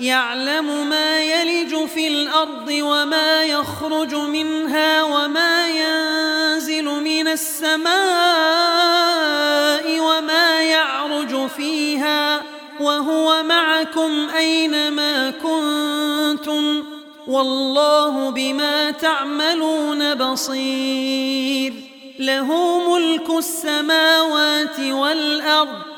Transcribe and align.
يعلم 0.00 0.88
ما 0.88 1.20
يلج 1.20 1.86
في 1.86 2.08
الأرض 2.08 2.68
وما 2.68 3.42
يخرج 3.42 4.14
منها 4.14 5.02
وما 5.02 5.68
ينزل 5.68 6.84
من 6.84 7.28
السماء 7.28 7.88
وما 10.00 10.62
يعرج 10.62 11.46
فيها 11.46 12.42
وهو 12.80 13.42
معكم 13.42 14.28
أينما 14.36 15.30
كنتم 15.30 16.84
والله 17.26 18.30
بما 18.30 18.90
تعملون 18.90 20.14
بصير 20.14 21.72
له 22.18 22.78
ملك 22.90 23.30
السماوات 23.30 24.80
والأرض 24.80 25.97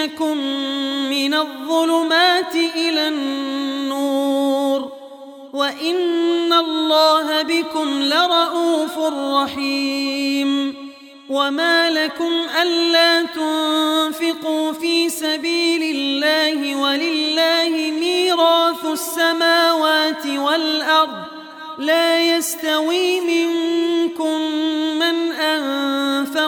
ليخرجكم 0.00 0.36
من 1.10 1.34
الظلمات 1.34 2.54
إلى 2.54 3.08
النور 3.08 4.92
وإن 5.52 6.52
الله 6.52 7.42
بكم 7.42 8.02
لرؤوف 8.02 8.98
رحيم 9.42 10.74
وما 11.30 11.90
لكم 11.90 12.32
ألا 12.62 13.22
تنفقوا 13.22 14.72
في 14.72 15.08
سبيل 15.08 15.82
الله 15.96 16.76
ولله 16.76 17.90
ميراث 18.00 18.84
السماوات 18.84 20.26
والأرض 20.26 21.24
لا 21.78 22.36
يستوي 22.36 23.20
منكم 23.20 23.69
من 23.69 23.69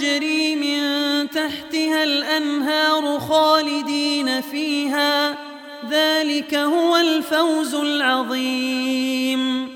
تجري 0.00 0.56
من 0.56 0.80
تحتها 1.30 2.04
الأنهار 2.04 3.18
خالدين 3.20 4.40
فيها. 4.40 5.38
ذلك 5.90 6.54
هو 6.54 6.96
الفوز 6.96 7.74
العظيم. 7.74 9.68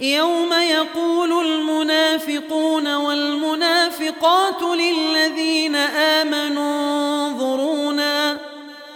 يوم 0.00 0.52
يقول 0.52 1.46
المنافقون 1.46 2.94
والمنافقات 2.94 4.62
للذين 4.62 5.76
آمنوا 5.76 7.28
انظرونا 7.28 8.38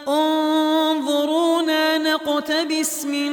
انظرونا 0.08 1.98
نقتبس 1.98 3.04
من 3.04 3.32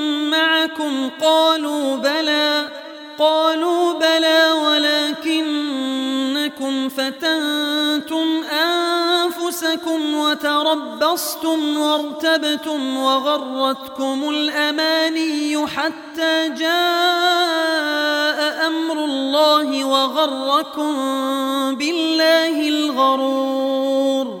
معكم 0.81 1.09
قالوا 1.21 1.95
بلى 1.97 2.67
قالوا 3.19 3.93
بلى 3.93 4.51
ولكنكم 5.31 5.69
فتنتم 6.89 8.43
أنفسكم 8.43 10.15
وتربصتم 10.17 11.77
وارتبتم 11.77 12.97
وغرتكم 12.97 14.29
الأماني 14.29 15.67
حتى 15.67 16.49
جاء 16.49 16.71
أمر 18.67 19.05
الله 19.05 19.83
وغركم 19.85 20.95
بالله 21.75 22.69
الغرور. 22.69 24.40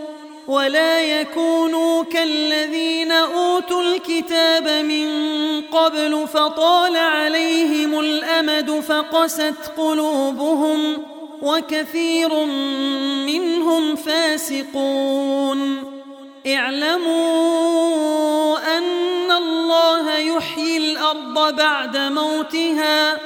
ولا 0.51 1.01
يكونوا 1.01 2.03
كالذين 2.03 3.11
أوتوا 3.11 3.83
الكتاب 3.83 4.67
من 4.85 5.07
قبل 5.61 6.27
فطال 6.33 6.97
عليهم 6.97 7.99
الأمد 7.99 8.79
فقست 8.79 9.55
قلوبهم 9.77 10.97
وكثير 11.41 12.45
منهم 13.25 13.95
فاسقون. 13.95 15.83
اعلموا 16.47 17.17
أن 18.77 19.31
الله 19.31 20.17
يحيي 20.17 20.77
الأرض 20.77 21.55
بعد 21.55 21.97
موتها 21.97 23.17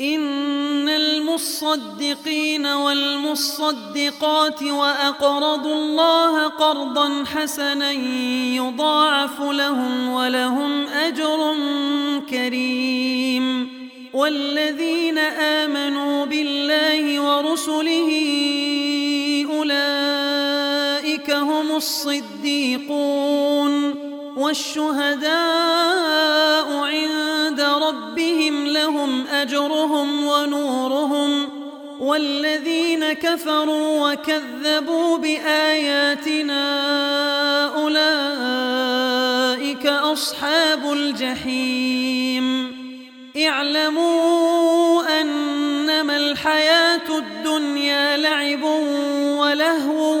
إن 0.00 0.88
المصدقين 0.88 2.66
والمصدقات 2.66 4.62
وأقرضوا 4.62 5.74
الله 5.74 6.48
قرضا 6.48 7.24
حسنا 7.24 7.92
يضاعف 8.56 9.40
لهم 9.40 10.08
ولهم 10.08 10.86
أجر 10.86 11.54
كريم. 12.30 13.76
والذين 14.12 15.18
آمنوا 15.18 16.24
بالله 16.24 17.20
ورسله 17.20 18.10
الصديقون 21.76 23.26
والشهداء 24.36 25.32
عند 26.72 27.60
ربهم 27.60 28.66
لهم 28.66 29.26
أجرهم 29.26 30.26
ونورهم 30.26 31.48
والذين 32.00 33.12
كفروا 33.12 34.12
وكذبوا 34.12 35.18
بآياتنا 35.18 36.64
أولئك 37.74 39.06
أصحاب 39.86 40.92
الجحيم 40.92 42.76
اعلموا 43.48 45.20
أنما 45.20 46.16
الحياة 46.16 47.18
الدنيا 47.18 48.16
لعب 48.16 48.62
ولهو 49.38 50.20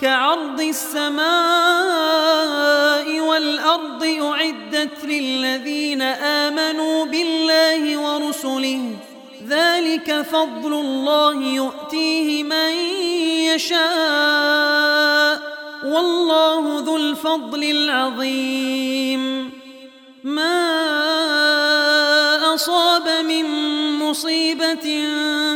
كعرض 0.00 0.60
السماء 0.60 1.20
والأرض 3.20 4.04
أعدت 4.04 5.04
للذين 5.04 6.02
آمنوا 6.02 7.04
بالله 7.04 7.98
ورسله. 7.98 8.96
ذلك 9.48 10.22
فضل 10.32 10.72
الله 10.72 11.42
يؤتيه 11.42 12.42
من 12.44 12.70
يشاء. 13.54 15.40
والله 15.84 16.82
ذو 16.86 16.96
الفضل 16.96 17.64
العظيم. 17.64 19.50
ما 20.24 20.70
أصاب 22.54 23.08
من 23.08 23.44
مصيبة 23.98 24.86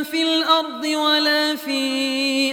في 0.02 0.22
الأرض 0.22 0.84
ولا 0.84 1.56
في 1.56 2.52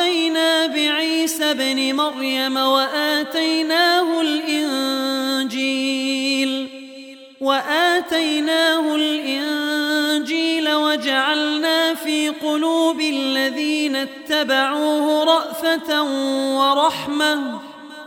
وقفينا 0.00 0.66
بعيسى 0.66 1.50
ابن 1.50 1.94
مريم 1.96 2.56
وآتيناه 2.56 4.20
الإنجيل 4.20 5.60
وآتيناه 7.40 8.94
الإنجيل 8.94 10.74
وجعلنا 10.74 11.94
في 11.94 12.28
قلوب 12.28 13.00
الذين 13.00 13.96
اتبعوه 13.96 15.24
رأفة 15.24 16.02
ورحمة. 16.58 17.59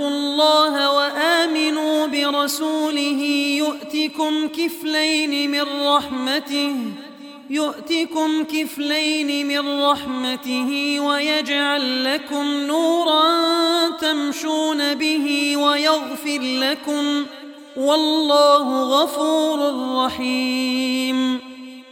آمنوا 0.00 0.08
اتقوا 0.08 0.08
الله 0.08 0.92
وآمنوا 0.96 2.06
برسوله 2.06 3.22
يؤتكم 3.58 4.48
كفلين 4.48 5.50
من 5.50 5.86
رحمته 5.86 6.74
يؤتكم 7.50 8.44
كفلين 8.44 9.46
من 9.46 9.82
رحمته 9.82 11.00
ويجعل 11.00 12.04
لكم 12.04 12.44
نورا 12.66 13.90
تمشون 14.00 14.94
به 14.94 15.56
ويغفر 15.56 16.40
لكم 16.40 17.26
والله 17.76 18.82
غفور 18.82 19.58
رحيم. 20.04 21.29